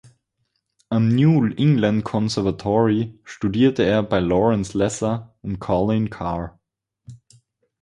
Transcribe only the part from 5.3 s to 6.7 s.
und Colin Carr.